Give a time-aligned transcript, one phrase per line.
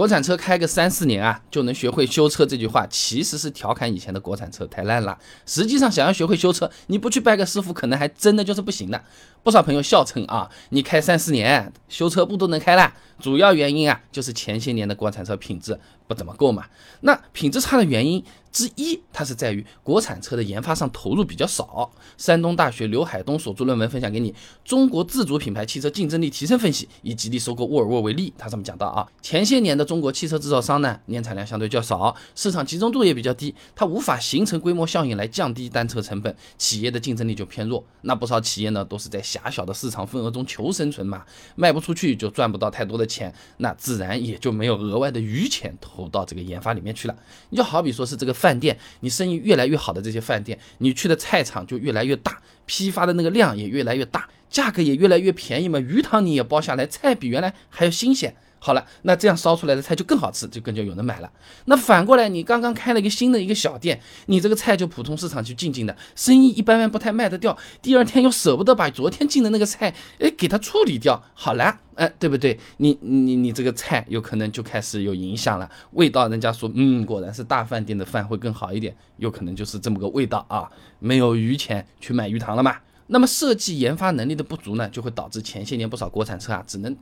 [0.00, 5.18] 国产车开个三四年啊，就能学会修车这句话，其实是调侃以前的国产车太烂了。
[5.44, 8.98] 实际上，想要学会修车，你不去拜个师傅，可能还真的就是不行的。
[9.42, 12.94] 不少朋友笑称啊，你开三四年，修车不都能开了。
[13.18, 15.78] 主要原因啊，就是前些年的国产车品质
[16.10, 16.66] 不怎么够嘛。
[17.02, 21.88] 那品质差的原因之一，它是在于国产车的研发上投入比较少。
[22.18, 24.32] 山东大学刘海东所著论文分享给你，
[24.64, 37.84] 《中国自主品牌汽车竞争力提升分析》，以吉利收购沃尔沃为例，他这么讲到啊，前些年的中国汽车制造商呢，年产量相对较少，市场集中度也比较低，它无法形成规模效应来降低单车成本，企业的竞争力就偏弱。
[38.02, 41.24] 那不少企业呢，都是在狭小的市场份额中求生存嘛，
[41.54, 47.16] 卖不出去就赚不到太多的钱，那自然也就没有额外的余钱投到这个研发里面去了。
[47.50, 58.34] 你就好比说是这个饭店，你生意越来越好的这些饭店，你去的菜场就越来越大，批发的那个量也越来越大，价格也越来越便宜嘛，鱼塘你也包下来，菜比原来还要新鲜。
[58.62, 61.32] 好了，那这样烧出来的菜就更好吃，就更加有人买了。
[61.64, 67.56] 那反过来，你刚刚开了一个新的一个小店，你这个菜就普通市场去进进的，生意一般般，不太卖得掉。
[67.80, 71.22] 第二天又舍不得把昨天进的那个菜，哎，给它处理掉。
[71.32, 72.60] 好了，哎，对不对？
[72.76, 82.76] 你你你这个菜有可能就开始有影响了，味道人家说，嗯，果然是大饭店的饭会更好一点，有可能就是这么个味道啊，没有余钱去买鱼塘了嘛。
[83.06, 86.94] 那么设计研发能力的不足呢，就会导致前些年不少国产车啊，只能。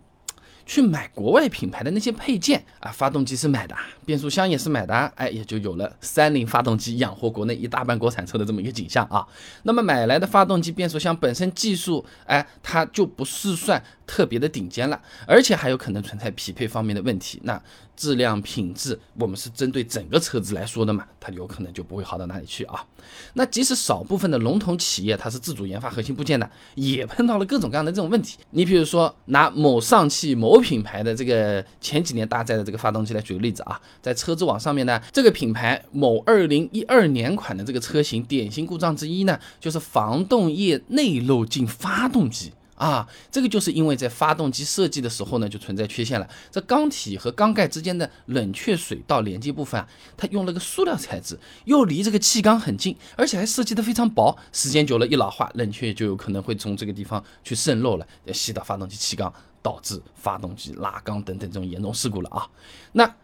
[0.68, 3.74] 去买国外品牌的那些配件啊，发动机是买的，
[4.04, 9.26] 变速箱也是买的，哎，也就有了三菱发动机养活国内一大半国产车的这么一个景象啊。
[9.62, 17.40] 那么买来的发动机、变速箱本身技术，哎，它就不是算特别的顶尖了，而且还有可能存在匹配方面的问题。
[17.44, 17.60] 那
[17.96, 22.84] 质量品质，我们是针对整个车子来说的嘛，它有可能就不会好到哪里去啊。
[23.32, 28.38] 那即使少部分的龙头企业，它是自主研发核心部件的，也碰到了各种各样的这种问题。
[28.50, 42.52] 你比如说拿某上汽某品牌的这个前几年搭载的这个发动机来举个例子啊，在车之网上面呢，这个品牌某二零一二年款的这个车型典型故障之一呢，就是防冻液内漏进发动机。
[42.78, 46.28] 啊，这个就是因为在发动机设计的时候呢，就存在缺陷了。
[46.48, 49.84] 这缸体和缸盖之间的冷却水道连接部分，
[50.16, 62.48] 它用了个塑料材质，又离这个气缸很近，而且还设计的非常薄，时间久了，一老化，冷却就有可能会从这个地方去渗漏了，要吸到发动机气缸，导致发动机拉缸等等这种严重事故了啊。
[62.92, 63.14] 那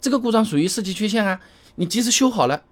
[0.00, 1.40] 这个故障属于设计缺陷啊，
[1.76, 2.62] 你即使修好了，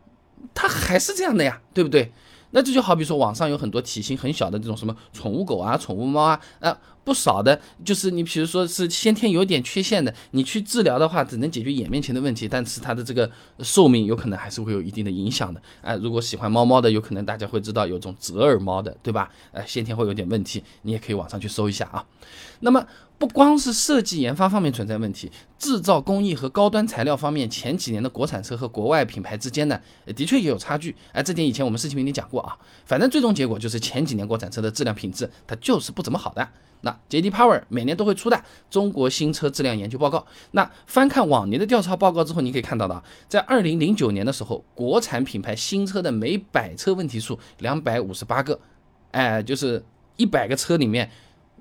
[0.55, 2.13] 它还是这样的呀，对不对？
[2.53, 6.77] 那这就好比说，网上有很多体型很小的这种什么宠物狗啊、宠物猫啊，啊，
[7.11, 13.29] 不少的，就是你比如说是先天有点缺陷的，你去治疗的话，只能解决眼面前的问题，但是它的这个
[13.59, 15.61] 寿命有可能还是会有一定的影响的。
[15.83, 19.29] 哎，如果喜欢猫猫的，有可能大家会知道有种折耳猫的，对吧？
[19.51, 22.07] 哎，先天会有点问题，你也可以网上去搜一下啊。
[22.61, 22.87] 那么。
[23.21, 29.79] 不光是设计研发方面存在问题，制造工艺和高端材料方面，前几年的国产车和国外品牌之间呢，
[30.17, 30.97] 的确也有差距。
[31.13, 32.57] 哎，这点以前我们视频里讲过啊。
[32.87, 36.49] 反正最终结果就是前几年国产车的质量品质它就是不怎么好的。
[36.81, 37.31] 那 J.D.
[37.31, 40.27] Power 每年都会出的中国新车质量研究报告。
[40.53, 48.61] 那翻看往年的调查报告之后，你可以看到的，在二零零九年的时候，国产品牌新车的每百车问题数两百五十八个，
[49.11, 49.85] 哎，就是
[50.17, 51.11] 一百个车里面。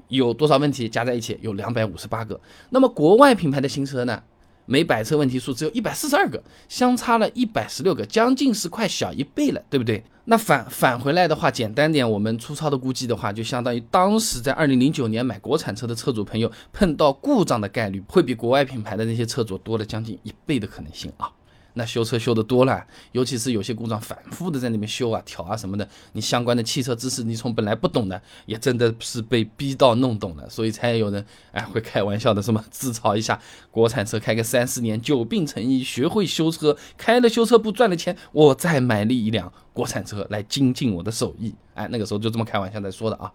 [0.08, 2.42] 有多少问题加在一起有两百五十八个，
[2.72, 4.24] 那么国外品牌的新车呢？
[4.72, 10.04] 每百车问题数只有一百四十二个，相差了一百十六个，将近是快小一倍了，对不对？
[10.26, 21.32] 那返返回来的话，简单点，我们粗糙的估计的话，就相当于当时在二零零九年买国产车的车主朋友碰到故障的概率，会比国外品牌的那些车主多了将近一倍的可能性啊。
[21.74, 33.40] 那修车修的多了，尤其是有些故障反复的在那边修啊、调啊什么的，你相关的汽车知识，你从本来不懂的，也真的是被逼到弄懂了，所以才有人哎会开玩笑的什么自嘲一下，
[33.72, 43.32] 国产车开个三四年，久病成医，学会修车，开了修车部赚了钱，我再买了一辆国产车来精进我的手艺，哎，那个时候就这么开玩笑在说的啊，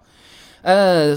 [0.63, 1.17] 呃。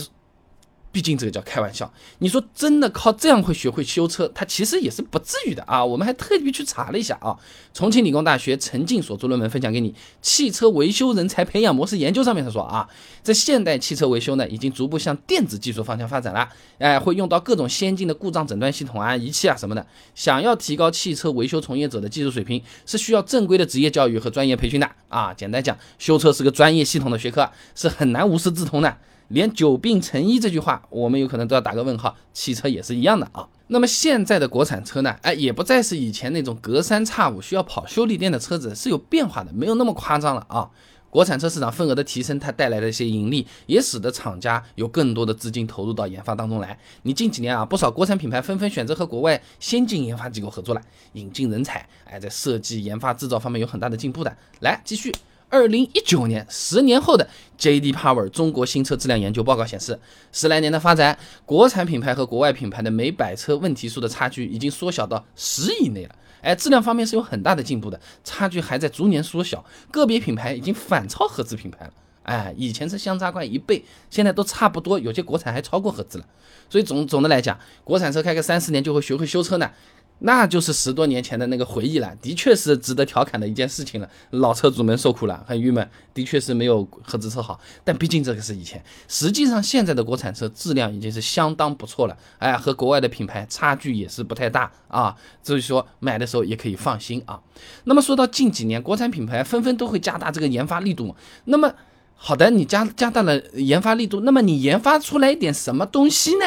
[0.91, 5.83] 毕竟这个叫开玩笑，你说真的靠这样会学会修车，他其实也是不至于的啊。
[5.83, 7.37] 我们还特地去查了一下啊，
[7.73, 9.91] 重庆理工大学陈静所做论文分享给你，
[10.21, 12.89] 《汽车维修人才培养模式研究》上面他说啊，
[13.21, 19.85] 在现代汽车维修呢，已经逐步向电子技术方向发展了，哎，会用到各种先进的故障诊断系统啊、仪器啊什么的。
[20.15, 25.31] 想要提高汽车维修从业者的技术水平，是需要正规的职业教育和专业培训的啊。
[25.33, 28.97] 简单讲，修车是个专业系统的学科，是很难无师自通的。
[29.29, 32.15] 连久病成医这句话，我们有可能都要打个问号。
[32.33, 33.47] 汽车也是一样的啊。
[33.67, 35.15] 那么现在的国产车呢？
[35.21, 40.69] 哎，也不再是以前那种隔三差五需要跑修理店的车子，是有变化的，没有那么夸张了啊。
[41.09, 46.77] 国产车市场份额的提升，它带来的一些盈利，也使得厂家有更多的资金投入到研发当中来。
[47.03, 50.81] 你近几年啊，不少国产品牌纷纷选择和国外先进研发机构合作了，
[51.13, 54.37] 引进人才，哎，在设计、研发、制造方面有很大的进步的。
[54.59, 55.13] 来，继续。
[55.49, 57.27] 二零一九年，十年后的
[57.57, 57.93] J.D.
[57.93, 59.97] Power 中国新车质量研究报告显示，
[60.33, 66.15] 十来年的发展，国产品牌和国外品牌的每百车问题数的差距已经缩小到十以内了。
[66.41, 71.93] 哎，质量方面是有很大的进步的，差距还在逐年缩小，个别品牌已经反超合资品牌了。
[72.23, 76.25] 哎，以前是相差快一倍，现在都差不多，有些国产还超过合资了。
[76.69, 79.71] 所以总总的来讲，国产车开个三四年就会学会修车呢。
[80.19, 84.09] 那就是十多年前的那个回忆了，的确是值得调侃的一件事情了。
[84.31, 87.59] 老车主们受苦了，很郁闷，的确是没有合资车好。
[87.83, 95.15] 但毕竟这个是以前，实际上现在的国产车质量已经是相当不错了，哎，和国外的品牌差距也是不太大啊。
[95.43, 97.39] 所以说买的时候也可以放心啊。
[97.83, 101.15] 那么说到近几年，国产品牌纷纷都会加大这个研发力度。
[101.45, 101.71] 那么
[102.15, 106.45] 好的，你加加大了研发力度，那么你研发出来一点什么东西呢？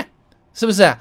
[0.53, 0.97] 是不是？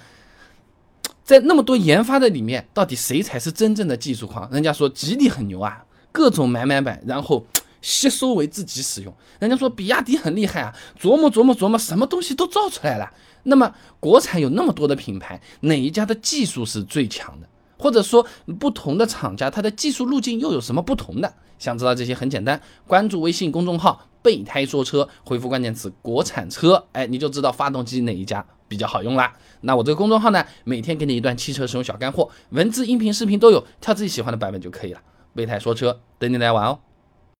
[1.30, 4.50] 在那么多研发的里面，到底谁才是真正的技术狂？
[4.50, 7.46] 人家说吉利很牛啊，各种买买买，然后
[7.84, 9.14] 吸收为自己使用。
[9.38, 13.12] 人家说比亚迪很厉害啊，琢磨琢磨琢磨，什么东西都造出来了。
[13.44, 17.48] 那么国产有那么多的品牌，哪一家的技术是最强的？
[17.78, 18.26] 或者说
[18.60, 21.32] 不同的厂家，它的技术路径又有什么不同的？
[21.60, 28.46] 想知道这些很简单，关注微信公众号“备胎说车”，回复关键词“国产车”，哎，你就知道发动机哪一家。
[28.70, 29.36] 比较好用啦。
[29.62, 35.02] 那我这个公众号呢，每天给你一段汽车使用小干货，文字、音频、视频都有，挑自己喜欢的版本就可以了。
[35.34, 36.78] 备胎说车，等你来玩哦。